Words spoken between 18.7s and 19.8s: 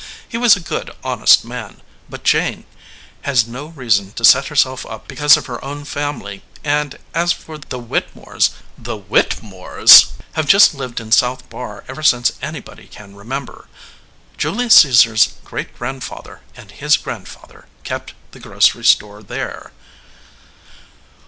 store there."